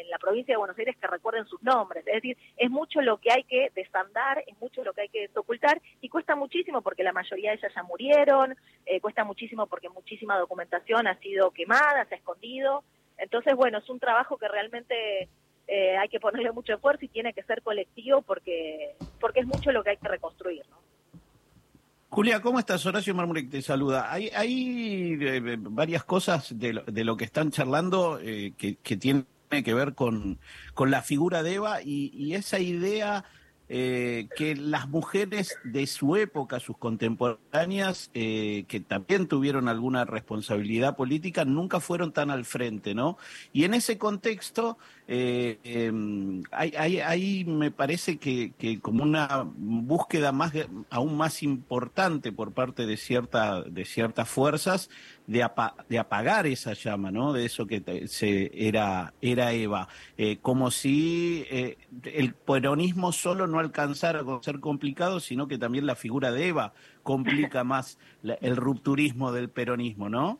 la 0.10 0.18
provincia 0.18 0.54
de 0.54 0.58
Buenos 0.58 0.78
Aires 0.78 0.96
que 1.00 1.08
recuerden 1.08 1.46
sus 1.46 1.62
nombres, 1.62 2.06
es 2.08 2.14
decir, 2.14 2.38
es 2.58 2.70
mucho 2.70 3.02
lo 3.02 3.18
que 3.18 3.32
hay 3.32 3.44
que 3.44 3.72
desandar, 3.76 4.44
es 4.48 4.58
mucho 4.60 4.84
lo 4.84 4.94
que 4.94 5.02
hay 5.02 5.10
que 5.10 5.30
ocultar 5.36 5.82
y 6.02 6.10
cuesta 6.10 6.36
muchísimo 6.36 6.82
porque 6.82 7.04
la 7.04 7.14
mayoría 7.14 7.52
de 7.52 7.58
ellas 7.58 7.72
ya 7.76 7.84
murieron, 7.84 8.56
eh, 8.86 9.00
cuesta 9.00 9.24
muchísimo 9.24 9.68
porque 9.68 9.90
muchísima 9.90 10.38
documentación 10.38 11.08
ha 11.08 11.18
sido 11.20 11.52
quemada, 11.52 12.06
se 12.06 12.16
ha 12.16 12.18
escondido, 12.18 12.84
entonces 13.18 13.56
bueno, 13.56 13.78
es 13.78 13.90
un 13.90 14.00
trabajo 14.00 14.38
que 14.38 14.48
realmente 14.48 15.30
eh, 15.68 15.98
hay 15.98 16.10
que 16.10 16.20
ponerle 16.20 16.52
mucho 16.52 16.74
esfuerzo 16.74 17.06
y 17.06 17.10
tiene 17.10 17.34
que 17.34 17.44
ser 17.44 17.62
colectivo 17.62 18.24
porque, 18.24 18.96
porque 19.20 19.42
es 19.42 19.46
mucho 19.46 19.72
lo 19.72 19.84
que 19.84 19.92
hay 19.92 19.98
que 19.98 20.08
reconstruir, 20.08 20.68
¿no? 20.70 20.89
Julia, 22.12 22.42
¿cómo 22.42 22.58
estás? 22.58 22.84
Horacio 22.88 23.14
Marmurek 23.14 23.52
te 23.52 23.62
saluda. 23.62 24.12
Hay, 24.12 24.30
hay 24.30 25.16
eh, 25.22 25.58
varias 25.60 26.04
cosas 26.04 26.58
de 26.58 26.74
lo, 26.74 27.16
que 27.16 27.24
están 27.24 27.52
charlando 27.52 28.20
eh, 28.20 28.54
que, 28.58 28.98
tienen 28.98 29.28
que 29.50 29.74
ver 29.76 29.94
con, 29.94 30.40
la 30.88 31.04
figura 31.04 31.44
de 31.44 31.54
Eva 31.54 31.84
y, 31.84 32.34
esa 32.34 32.58
idea 32.58 33.26
eh, 33.68 34.28
que 34.36 34.56
las 34.56 34.90
mujeres 34.90 35.56
de 35.64 35.86
su 35.86 36.16
época, 36.16 36.60
sus 36.60 36.80
contemporáneas, 36.80 38.10
eh, 38.16 38.66
que 38.68 38.80
también 38.80 39.28
tuvieron 39.28 39.68
alguna 39.68 40.04
responsabilidad 40.04 40.96
política, 40.96 41.46
nunca 41.46 41.80
fueron 41.80 42.12
tan 42.12 42.32
al 42.32 42.44
frente, 42.44 42.96
¿no? 42.96 43.20
Y 43.54 43.66
en 43.66 43.76
ese 43.76 44.00
contexto, 44.00 44.80
eh, 45.12 45.58
em, 45.64 46.44
hay, 46.52 47.44
me 47.44 47.72
parece 47.72 48.20
que, 48.20 48.52
que, 48.52 48.80
como 48.80 49.02
una 49.02 49.44
búsqueda 49.44 50.32
más, 50.32 50.54
aún 50.92 51.18
más 51.18 51.42
importante 51.42 52.32
por 52.32 52.54
parte 52.54 52.86
de, 52.86 52.96
cierta, 52.96 53.64
de 53.64 53.86
ciertas 53.86 54.30
fuerzas 54.30 54.92
de, 55.26 55.44
de 55.88 55.98
apagar 55.98 56.46
esa 56.46 56.74
llama, 56.74 57.10
¿no? 57.10 57.34
De 57.34 57.44
eso 57.46 57.66
que 57.66 57.82
se, 58.08 58.52
era, 58.54 59.16
era 59.20 59.52
Eva. 59.52 59.88
Eh, 60.16 60.38
como 60.44 60.70
si 60.70 61.44
eh, 61.50 61.78
el 62.04 62.36
peronismo 62.36 63.12
solo 63.12 63.48
no 63.48 63.58
alcanzara 63.58 64.20
a 64.20 64.44
ser 64.44 64.60
complicado, 64.60 65.20
sino 65.20 65.48
que 65.48 65.58
también 65.58 65.88
la 65.88 65.96
figura 65.96 66.32
de 66.32 66.50
Eva 66.50 66.74
complica 67.02 67.64
más 67.64 67.98
el 68.42 68.56
rupturismo 68.56 69.32
del 69.32 69.50
peronismo, 69.50 70.08
¿no? 70.08 70.38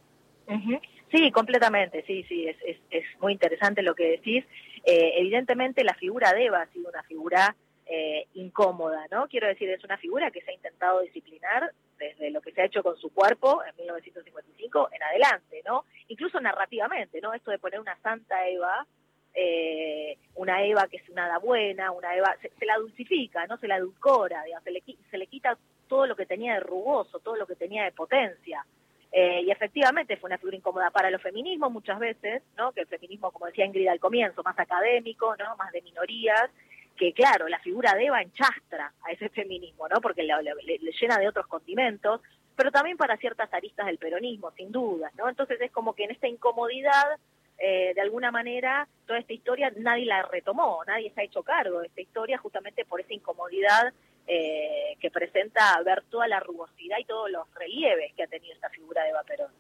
Sí, 1.12 1.32
completamente, 1.32 2.04
sí, 2.06 2.24
sí, 2.30 2.48
es, 2.48 2.58
es, 2.64 2.78
es 2.92 3.04
muy 3.20 3.34
interesante 3.34 3.82
lo 3.82 3.96
que 3.96 4.12
decís. 4.12 4.46
Eh, 4.84 5.14
evidentemente 5.18 5.84
la 5.84 5.94
figura 5.94 6.34
de 6.34 6.46
Eva 6.46 6.62
ha 6.62 6.68
sido 6.68 6.90
una 6.90 7.04
figura 7.04 7.56
eh, 7.86 8.28
incómoda, 8.36 9.06
¿no? 9.12 9.28
Quiero 9.28 9.48
decir, 9.48 9.70
es 9.70 9.84
una 9.84 9.98
figura 9.98 10.30
que 10.30 10.42
se 10.42 10.52
ha 10.52 10.54
intentado 10.54 11.02
disciplinar 11.02 11.72
desde 11.98 12.30
lo 12.30 12.40
que 12.40 12.52
se 12.52 12.62
ha 12.62 12.66
hecho 12.66 12.84
con 12.84 12.96
su 12.98 13.12
cuerpo 13.12 13.64
en 13.64 13.76
1955 13.78 14.90
en 14.92 15.04
adelante, 15.04 15.62
¿no? 15.66 15.86
Incluso 16.08 16.40
narrativamente, 16.40 17.20
¿no? 17.20 17.34
Esto 17.34 17.52
de 17.52 17.58
poner 17.58 17.80
una 17.80 17.98
santa 18.02 18.48
Eva, 18.48 18.86
eh, 19.34 20.18
una 20.36 20.64
Eva 20.64 20.88
que 20.88 20.98
es 20.98 21.10
una 21.10 21.38
buena, 21.40 21.92
una 21.92 22.16
Eva, 22.16 22.36
se, 22.42 22.66
la 22.66 22.78
dulcifica, 22.78 23.48
¿no? 23.48 23.58
Se 23.58 23.68
la 23.68 23.78
edulcora, 23.78 24.44
digamos, 24.44 24.64
se 24.64 24.72
le, 24.72 24.84
se 25.10 25.18
le 25.18 25.28
quita 25.28 25.58
todo 25.88 26.06
lo 26.06 26.16
que 26.16 26.26
tenía 26.26 26.54
de 26.54 26.60
rugoso, 26.60 27.20
todo 27.20 27.36
lo 27.36 27.48
que 27.48 27.56
tenía 27.56 27.84
de 27.86 27.92
potencia. 27.92 28.66
Eh, 29.12 29.42
y 29.46 29.52
efectivamente 29.52 30.18
fue 30.18 30.28
una 30.28 30.38
figura 30.38 30.58
incómoda 30.58 30.92
para 30.92 31.10
los 31.10 31.22
feminismos 31.22 31.72
muchas 31.72 31.98
veces, 31.98 32.44
¿no? 32.58 32.72
Que 32.72 32.82
el 32.82 32.88
feminismo, 32.88 33.32
como 33.32 33.48
decía 33.48 33.66
Ingrid 33.66 33.88
al 33.88 34.00
comienzo, 34.00 34.44
más 34.44 34.58
académico, 34.60 35.36
¿no? 35.36 35.56
Más 35.58 35.72
de 35.72 35.82
minorías, 35.82 36.50
que 36.96 37.14
claro, 37.14 37.48
la 37.48 37.60
figura 37.60 37.96
de 37.96 38.06
Eva 38.06 38.22
enchastra 38.22 38.94
a 39.02 39.12
ese 39.12 39.30
feminismo, 39.30 39.88
¿no? 39.88 40.00
Porque 40.00 40.22
le, 40.22 40.34
le, 40.44 40.92
llena 40.92 41.18
de 41.18 41.28
otros 41.28 41.48
condimentos, 41.48 42.22
pero 42.56 42.72
también 42.72 42.98
para 42.98 43.18
ciertas 43.18 43.52
aristas 43.52 43.88
del 43.88 43.98
peronismo, 43.98 44.52
sin 44.52 44.72
duda, 44.72 45.10
¿no? 45.18 45.28
Entonces 45.28 45.60
es 45.62 45.72
como 45.72 45.94
que 45.94 46.04
en 46.04 46.12
esta 46.12 46.28
incomodidad, 46.28 47.18
eh, 47.58 47.94
de 47.96 48.02
alguna 48.02 48.30
manera, 48.32 48.88
toda 49.08 49.18
esta 49.18 49.34
historia 49.34 49.72
nadie 49.78 50.06
la 50.06 50.22
retomó, 50.24 50.84
nadie 50.86 51.12
se 51.16 51.22
ha 51.22 51.24
hecho 51.24 51.42
cargo 51.42 51.80
de 51.80 51.88
esta 51.88 52.02
historia 52.02 52.38
justamente 52.38 52.86
por 52.86 53.02
esa 53.02 53.14
incomodidad 53.14 53.92
eh, 54.32 54.96
que 55.00 55.10
presenta 55.10 55.82
ver 55.84 56.04
toda 56.08 56.28
la 56.28 56.40
rugosidad 56.40 56.98
y 57.00 57.06
todos 57.06 57.32
los 57.32 57.52
relieves 57.56 58.14
que 58.14 58.24
ha 58.24 58.28
tenido 58.28 58.54
esta 58.54 58.70
figura 58.70 59.02
de 59.02 59.10
Eva 59.10 59.24
Perón. 59.24 59.52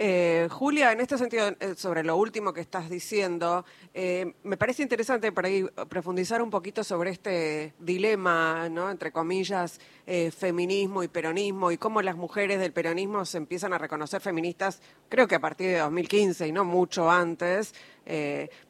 Eh, 0.00 0.46
Julia, 0.48 0.92
en 0.92 1.00
este 1.00 1.18
sentido, 1.18 1.48
eh, 1.58 1.74
sobre 1.76 2.04
lo 2.04 2.16
último 2.16 2.52
que 2.52 2.60
estás 2.60 2.88
diciendo, 2.88 3.64
eh, 3.92 4.32
me 4.44 4.56
parece 4.56 4.84
interesante 4.84 5.32
para 5.32 5.48
ir 5.48 5.72
profundizar 5.88 6.40
un 6.40 6.50
poquito 6.50 6.84
sobre 6.84 7.10
este 7.10 7.74
dilema, 7.80 8.68
¿no? 8.68 8.92
entre 8.92 9.10
comillas, 9.10 9.80
feminismo 10.38 11.02
y 11.02 11.08
peronismo, 11.08 11.70
y 11.70 11.76
cómo 11.76 12.00
las 12.00 12.16
mujeres 12.16 12.60
del 12.60 12.72
peronismo 12.72 13.26
se 13.26 13.36
empiezan 13.36 13.74
a 13.74 13.78
reconocer 13.78 14.22
feministas, 14.22 14.80
creo 15.10 15.28
que 15.28 15.34
a 15.34 15.40
partir 15.40 15.66
de 15.66 15.78
2015 15.78 16.48
y 16.48 16.52
no 16.52 16.64
mucho 16.64 17.10
antes, 17.10 17.74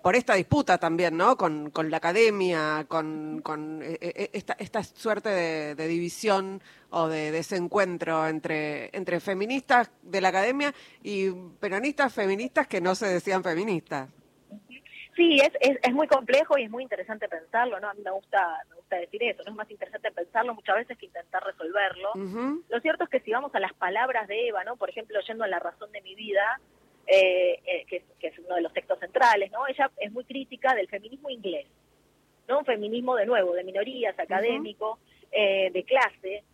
por 0.02 0.16
esta 0.16 0.34
disputa 0.34 0.78
también, 0.78 1.16
¿no? 1.16 1.36
Con, 1.36 1.70
la 1.84 1.98
academia, 1.98 2.86
con, 2.88 3.84
esta, 4.02 4.82
suerte 4.82 5.28
de, 5.28 5.86
división 5.86 6.60
o 6.90 7.06
de 7.06 7.30
desencuentro 7.30 8.26
entre, 8.26 8.90
entre 8.96 9.20
feministas 9.20 9.92
de 10.02 10.20
la 10.20 10.30
academia 10.30 10.74
y 11.04 11.17
peronistas 11.60 12.14
feministas 12.14 12.66
que 12.66 12.80
no 12.80 12.94
se 12.94 13.06
decían 13.06 13.42
feministas. 13.42 14.08
Sí, 15.18 15.40
es, 15.40 15.50
es, 15.60 15.78
es, 15.82 15.92
muy 15.92 16.06
complejo 16.06 16.56
y 16.56 16.62
es 16.62 16.70
muy 16.70 16.84
interesante 16.84 17.28
pensarlo, 17.28 17.80
¿no? 17.80 17.88
A 17.88 17.94
mí 17.94 18.02
me 18.04 18.10
gusta, 18.12 18.56
me 18.70 18.76
gusta 18.76 18.96
decir 18.96 19.20
eso, 19.24 19.42
¿no? 19.42 19.50
Es 19.50 19.56
más 19.56 19.70
interesante 19.70 20.12
pensarlo 20.12 20.54
muchas 20.54 20.76
veces 20.76 20.96
que 20.96 21.06
intentar 21.06 21.42
resolverlo. 21.42 22.12
Lo 22.68 22.80
cierto 22.80 23.02
es 23.02 23.10
que 23.10 23.20
si 23.20 23.32
vamos 23.32 23.52
a 23.52 23.58
las 23.58 23.74
palabras 23.74 24.28
de 24.28 24.46
Eva, 24.46 24.62
¿no? 24.62 24.76
Por 24.76 24.90
ejemplo, 24.90 25.18
yendo 25.26 25.42
a 25.42 25.48
La 25.48 25.58
razón 25.58 25.90
de 25.90 26.02
mi 26.02 26.14
vida, 26.14 26.60
eh, 27.08 27.58
eh, 27.66 27.84
que, 27.88 28.28
es 28.28 28.38
uno 28.38 28.54
de 28.54 28.60
los 28.60 28.72
textos 28.72 29.00
centrales, 29.00 29.50
¿no? 29.50 29.66
Ella 29.66 29.90
es 29.96 30.12
muy 30.12 30.24
crítica 30.24 30.74
del 30.74 30.86
feminismo 30.88 31.30
inglés, 31.30 31.66
¿no? 32.46 32.60
Un 32.60 32.64
feminismo, 32.64 33.16
de 33.16 33.26
nuevo, 33.26 33.54
de 33.54 33.64
minorías, 33.64 34.16
académico, 34.18 35.00
eh, 35.32 35.70
de 35.72 35.82
clase, 35.82 36.44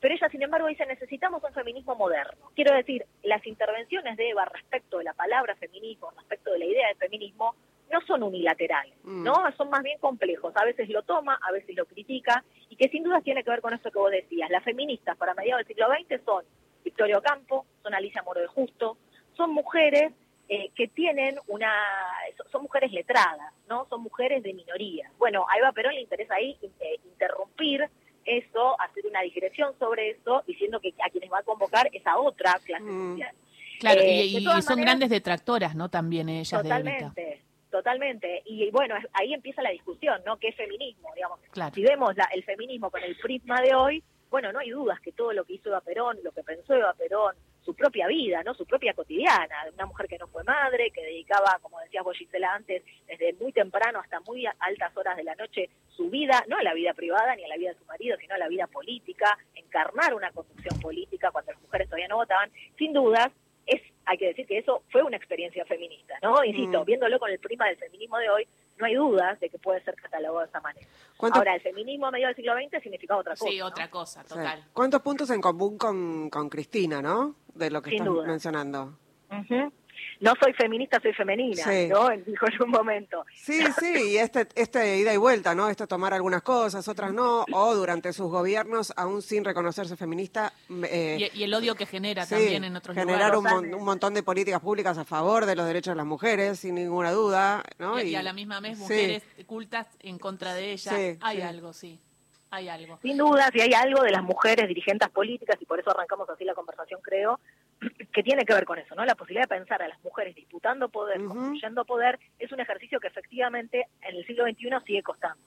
pero 0.00 0.14
ella, 0.14 0.28
sin 0.28 0.42
embargo, 0.42 0.66
dice, 0.68 0.86
necesitamos 0.86 1.42
un 1.42 1.52
feminismo 1.52 1.94
moderno. 1.94 2.50
Quiero 2.54 2.74
decir, 2.74 3.06
las 3.22 3.46
intervenciones 3.46 4.16
de 4.16 4.30
Eva 4.30 4.44
respecto 4.44 4.98
de 4.98 5.04
la 5.04 5.14
palabra 5.14 5.54
feminismo, 5.56 6.10
respecto 6.16 6.52
de 6.52 6.58
la 6.58 6.64
idea 6.64 6.88
de 6.88 6.94
feminismo, 6.96 7.54
no 7.90 8.00
son 8.02 8.22
unilaterales, 8.22 8.94
mm. 9.04 9.22
¿no? 9.22 9.34
Son 9.56 9.70
más 9.70 9.82
bien 9.82 9.98
complejos. 9.98 10.52
A 10.56 10.64
veces 10.64 10.88
lo 10.88 11.02
toma, 11.02 11.38
a 11.40 11.52
veces 11.52 11.76
lo 11.76 11.86
critica, 11.86 12.44
y 12.68 12.76
que 12.76 12.88
sin 12.88 13.04
duda 13.04 13.20
tiene 13.20 13.44
que 13.44 13.50
ver 13.50 13.60
con 13.60 13.74
eso 13.74 13.90
que 13.90 13.98
vos 13.98 14.10
decías. 14.10 14.50
Las 14.50 14.64
feministas 14.64 15.16
para 15.16 15.34
mediados 15.34 15.60
del 15.60 15.76
siglo 15.76 15.86
XX 15.88 16.24
son 16.24 16.44
Victoria 16.84 17.18
Ocampo, 17.18 17.66
son 17.82 17.94
Alicia 17.94 18.22
Moro 18.22 18.40
de 18.40 18.46
Justo, 18.48 18.96
son 19.36 19.52
mujeres 19.52 20.12
eh, 20.48 20.70
que 20.74 20.88
tienen 20.88 21.36
una, 21.48 21.72
son 22.52 22.62
mujeres 22.62 22.92
letradas, 22.92 23.52
¿no? 23.68 23.86
Son 23.88 24.02
mujeres 24.02 24.42
de 24.42 24.54
minoría. 24.54 25.10
Bueno, 25.18 25.46
a 25.48 25.58
Eva 25.58 25.72
Perón 25.72 25.94
le 25.94 26.02
interesa 26.02 26.34
ahí 26.36 26.56
eh, 26.62 27.00
interrumpir 27.04 27.88
eso, 28.26 28.80
hacer 28.80 29.06
una 29.06 29.22
digresión 29.22 29.74
sobre 29.78 30.10
eso, 30.10 30.42
diciendo 30.46 30.80
que 30.80 30.92
a 31.04 31.10
quienes 31.10 31.30
va 31.32 31.38
a 31.38 31.42
convocar 31.42 31.88
es 31.92 32.06
a 32.06 32.18
otra 32.18 32.54
clase 32.64 32.84
mm. 32.84 33.10
social. 33.12 33.34
Claro, 33.78 34.00
y, 34.02 34.36
eh, 34.36 34.62
son 34.62 34.80
grandes 34.80 35.10
detractoras, 35.10 35.74
¿no? 35.74 35.88
También 35.88 36.28
ellas 36.28 36.62
Totalmente, 36.62 37.42
totalmente. 37.70 38.42
Y 38.46 38.70
bueno, 38.70 38.94
ahí 39.12 39.34
empieza 39.34 39.62
la 39.62 39.70
discusión, 39.70 40.20
¿no? 40.24 40.38
¿Qué 40.38 40.48
es 40.48 40.56
feminismo? 40.56 41.10
Digamos, 41.14 41.40
si 41.74 41.82
vemos 41.82 42.14
el 42.32 42.44
feminismo 42.44 42.90
con 42.90 43.02
el 43.02 43.16
prisma 43.16 43.60
de 43.60 43.74
hoy, 43.74 44.02
bueno, 44.30 44.52
no 44.52 44.58
hay 44.58 44.70
dudas 44.70 44.98
que 45.00 45.12
todo 45.12 45.32
lo 45.32 45.44
que 45.44 45.54
hizo 45.54 45.68
Eva 45.68 45.80
Perón, 45.80 46.18
lo 46.24 46.32
que 46.32 46.42
pensó 46.42 46.74
Eva 46.74 46.94
Perón, 46.94 47.36
su 47.66 47.74
propia 47.74 48.06
vida, 48.06 48.44
¿no? 48.44 48.54
Su 48.54 48.64
propia 48.64 48.94
cotidiana, 48.94 49.64
de 49.64 49.70
una 49.72 49.86
mujer 49.86 50.06
que 50.06 50.18
no 50.18 50.28
fue 50.28 50.44
madre, 50.44 50.92
que 50.92 51.02
dedicaba, 51.02 51.58
como 51.60 51.80
decías 51.80 52.04
vos 52.04 52.16
Gisela 52.16 52.54
antes, 52.54 52.84
desde 53.08 53.32
muy 53.34 53.50
temprano 53.50 53.98
hasta 53.98 54.20
muy 54.20 54.46
altas 54.60 54.96
horas 54.96 55.16
de 55.16 55.24
la 55.24 55.34
noche 55.34 55.68
su 55.88 56.08
vida, 56.08 56.44
no 56.46 56.56
a 56.56 56.62
la 56.62 56.74
vida 56.74 56.94
privada 56.94 57.34
ni 57.34 57.44
a 57.44 57.48
la 57.48 57.56
vida 57.56 57.72
de 57.72 57.78
su 57.78 57.84
marido, 57.86 58.16
sino 58.20 58.36
a 58.36 58.38
la 58.38 58.46
vida 58.46 58.68
política, 58.68 59.36
encarnar 59.56 60.14
una 60.14 60.30
conducción 60.30 60.78
política 60.80 61.32
cuando 61.32 61.52
las 61.52 61.60
mujeres 61.60 61.88
todavía 61.88 62.08
no 62.08 62.16
votaban, 62.16 62.52
sin 62.78 62.92
dudas, 62.92 63.32
es, 63.66 63.82
hay 64.04 64.16
que 64.16 64.26
decir 64.26 64.46
que 64.46 64.58
eso 64.58 64.84
fue 64.90 65.02
una 65.02 65.16
experiencia 65.16 65.64
feminista, 65.64 66.14
¿no? 66.22 66.44
Insisto, 66.44 66.82
mm. 66.82 66.84
viéndolo 66.84 67.18
con 67.18 67.32
el 67.32 67.40
prima 67.40 67.66
del 67.66 67.78
feminismo 67.78 68.18
de 68.18 68.30
hoy, 68.30 68.46
no 68.78 68.86
hay 68.86 68.94
dudas 68.94 69.40
de 69.40 69.48
que 69.48 69.58
puede 69.58 69.82
ser 69.84 69.94
catalogado 69.94 70.40
de 70.40 70.46
esa 70.46 70.60
manera. 70.60 70.86
Ahora, 71.18 71.54
el 71.54 71.60
feminismo 71.60 72.06
a 72.06 72.10
mediados 72.10 72.36
del 72.36 72.44
siglo 72.44 72.54
XX 72.54 72.82
significa 72.82 73.16
otra 73.16 73.34
cosa. 73.34 73.50
Sí, 73.50 73.60
otra 73.60 73.90
cosa, 73.90 74.24
total. 74.24 74.64
¿Cuántos 74.72 75.02
puntos 75.02 75.30
en 75.30 75.40
común 75.40 75.78
con, 75.78 76.30
con 76.30 76.48
Cristina, 76.48 77.00
no? 77.00 77.36
De 77.54 77.70
lo 77.70 77.80
que 77.82 77.96
estás 77.96 78.08
mencionando 78.26 78.98
no 80.20 80.32
soy 80.40 80.52
feminista, 80.54 81.00
soy 81.00 81.12
femenina, 81.12 81.64
¿no? 81.88 82.08
Dijo 82.26 82.46
en 82.46 82.62
un 82.62 82.70
momento. 82.70 83.24
Sí, 83.34 83.60
sí, 83.78 84.12
y 84.12 84.16
este, 84.18 84.48
este 84.54 84.98
ida 84.98 85.12
y 85.12 85.16
vuelta, 85.16 85.54
¿no? 85.54 85.68
Este 85.68 85.86
tomar 85.86 86.14
algunas 86.14 86.42
cosas, 86.42 86.86
otras 86.88 87.12
no, 87.12 87.44
o 87.52 87.74
durante 87.74 88.12
sus 88.12 88.30
gobiernos, 88.30 88.92
aún 88.96 89.22
sin 89.22 89.44
reconocerse 89.44 89.96
feminista. 89.96 90.52
Eh, 90.84 91.30
y, 91.34 91.42
el 91.42 91.54
odio 91.54 91.74
que 91.74 91.86
genera 91.86 92.26
también 92.26 92.64
en 92.64 92.76
otros 92.76 92.94
generar 92.94 93.34
lugares. 93.34 93.60
Generar 93.60 93.78
un, 93.78 93.84
montón 93.84 94.14
de 94.14 94.22
políticas 94.22 94.60
públicas 94.60 94.98
a 94.98 95.04
favor 95.04 95.46
de 95.46 95.56
los 95.56 95.66
derechos 95.66 95.92
de 95.92 95.96
las 95.96 96.06
mujeres, 96.06 96.58
sin 96.60 96.74
ninguna 96.74 97.12
duda, 97.12 97.62
¿no? 97.78 98.00
Y, 98.00 98.14
a 98.14 98.22
la 98.22 98.32
misma 98.32 98.60
vez 98.60 98.78
mujeres 98.78 99.22
cultas 99.46 99.86
en 100.00 100.18
contra 100.18 100.54
de 100.54 100.72
ellas. 100.72 100.94
Hay 101.20 101.40
algo, 101.40 101.72
sí. 101.72 102.00
Hay 102.50 102.68
algo. 102.68 102.98
Sin 103.02 103.16
duda, 103.18 103.50
si 103.52 103.60
hay 103.60 103.74
algo 103.74 104.02
de 104.02 104.12
las 104.12 104.22
mujeres 104.22 104.68
dirigentes 104.68 105.08
políticas, 105.10 105.56
y 105.60 105.66
por 105.66 105.80
eso 105.80 105.90
arrancamos 105.90 106.28
así 106.30 106.44
la 106.44 106.54
conversación, 106.54 107.00
creo, 107.02 107.40
que 108.12 108.22
tiene 108.22 108.44
que 108.44 108.54
ver 108.54 108.64
con 108.64 108.78
eso, 108.78 108.94
¿no? 108.94 109.04
La 109.04 109.14
posibilidad 109.14 109.48
de 109.48 109.56
pensar 109.56 109.82
a 109.82 109.88
las 109.88 110.02
mujeres 110.02 110.34
disputando 110.34 110.88
poder, 110.88 111.22
construyendo 111.22 111.84
poder, 111.84 112.18
es 112.38 112.50
un 112.52 112.60
ejercicio 112.60 112.98
que 113.00 113.08
efectivamente 113.08 113.86
en 114.02 114.16
el 114.16 114.26
siglo 114.26 114.44
XXI 114.44 114.68
sigue 114.86 115.02
costando. 115.02 115.42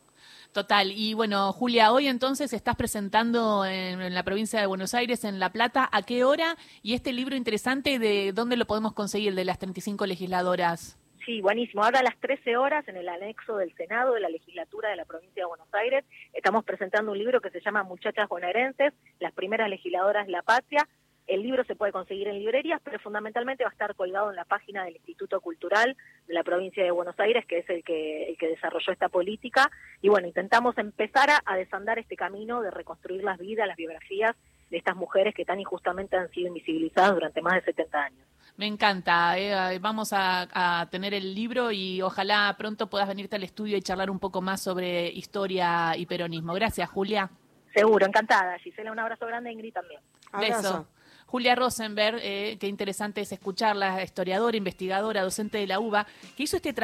Total. 0.52 0.92
Y 0.92 1.14
bueno, 1.14 1.52
Julia, 1.54 1.92
hoy 1.92 2.08
entonces 2.08 2.54
estás 2.54 2.76
presentando 2.76 3.66
en, 3.66 4.14
la 4.14 4.24
provincia 4.24 4.60
de 4.60 4.68
Buenos 4.68 4.94
Aires, 4.94 5.24
en 5.24 5.40
La 5.40 5.52
Plata, 5.52 5.90
¿a 5.92 6.04
qué 6.04 6.24
hora? 6.24 6.58
Y 6.84 6.94
este 6.94 7.14
libro 7.14 7.36
interesante, 7.36 8.00
¿de 8.00 8.34
dónde 8.34 8.58
lo 8.58 8.66
podemos 8.66 8.94
conseguir, 8.94 9.36
de 9.36 9.46
las 9.46 9.60
35 9.60 10.06
legisladoras? 10.06 11.00
Sí, 11.26 11.42
buenísimo. 11.42 11.84
Ahora 11.84 12.00
a 12.00 12.04
las 12.04 12.18
13 12.20 12.58
horas, 12.58 12.88
en 12.88 12.98
el 12.98 13.08
anexo 13.08 13.58
del 13.58 13.76
Senado 13.76 14.14
de 14.14 14.20
la 14.20 14.30
legislatura 14.30 14.90
de 14.90 14.96
la 14.96 15.06
provincia 15.06 15.44
de 15.44 15.48
Buenos 15.48 15.72
Aires, 15.74 16.04
estamos 16.34 16.64
presentando 16.66 17.12
un 17.12 17.18
libro 17.18 17.42
que 17.42 17.52
se 17.52 17.62
llama 17.62 17.84
Muchachas 17.84 18.28
bonaerenses, 18.28 18.94
las 19.20 19.34
primeras 19.34 19.70
legisladoras 19.70 20.26
de 20.26 20.32
la 20.32 20.42
patria, 20.42 20.88
el 21.30 21.44
libro 21.44 21.64
se 21.64 21.76
puede 21.76 21.92
conseguir 21.92 22.28
en 22.28 22.40
librerías, 22.40 22.82
pero 22.84 23.00
fundamentalmente 23.00 23.64
va 23.64 23.70
a 23.70 23.74
estar 23.74 23.96
colgado 23.96 24.32
en 24.32 24.36
la 24.36 24.46
página 24.46 24.84
del 24.84 24.96
Instituto 24.96 25.40
Cultural 25.42 25.96
de 26.28 26.34
la 26.34 26.44
provincia 26.44 26.84
de 26.84 26.92
Buenos 26.92 27.20
Aires, 27.20 27.46
que 27.46 27.60
es 27.60 27.70
el 27.70 27.84
que, 27.84 28.30
el 28.30 28.38
que 28.38 28.48
desarrolló 28.48 28.92
esta 28.92 29.10
política. 29.10 29.70
Y 30.02 30.10
bueno, 30.10 30.28
intentamos 30.28 30.78
empezar 30.80 31.30
a, 31.46 31.56
desandar 31.56 32.00
este 32.00 32.16
camino 32.16 32.62
de 32.62 32.72
reconstruir 32.72 33.24
las 33.24 33.38
vidas, 33.38 33.68
las 33.68 33.78
biografías 33.78 34.36
de 34.72 34.78
estas 34.78 34.96
mujeres 34.96 35.36
que 35.36 35.46
tan 35.46 35.60
injustamente 35.60 36.18
han 36.18 36.30
sido 36.32 36.48
invisibilizadas 36.48 37.14
durante 37.14 37.42
más 37.42 37.56
de 37.56 37.62
70 37.62 38.00
años. 38.00 38.28
Me 38.58 38.66
encanta. 38.66 39.38
Eh, 39.38 39.78
vamos 39.80 40.12
a, 40.12 40.88
tener 40.90 41.14
el 41.14 41.36
libro 41.36 41.72
y 41.72 42.02
ojalá 42.02 42.56
pronto 42.58 42.90
puedas 42.90 43.08
venirte 43.08 43.36
al 43.36 43.44
estudio 43.44 43.78
y 43.78 43.82
charlar 43.82 44.10
un 44.10 44.20
poco 44.20 44.42
más 44.42 44.62
sobre 44.62 45.10
historia 45.10 45.96
y 45.96 46.08
peronismo. 46.08 46.54
Gracias, 46.54 46.90
Julia. 46.90 47.30
Seguro, 47.74 48.06
encantada. 48.08 48.58
Gisela, 48.58 48.92
un 48.92 49.00
abrazo 49.00 49.28
grande, 49.28 49.52
Ingrid 49.52 49.74
también. 49.74 50.02
Beso. 50.40 50.88
Julia 51.30 51.54
Rosenberg, 51.54 52.20
eh, 52.24 52.58
qué 52.60 52.66
interesante 52.66 53.22
es 53.22 53.32
escucharla, 53.32 54.04
historiadora, 54.04 54.58
investigadora, 54.58 55.22
docente 55.22 55.60
de 55.60 55.68
la 55.68 55.80
UBA, 55.80 56.08
que 56.36 56.42
hizo 56.42 56.56
este 56.56 56.74
trabajo 56.74 56.78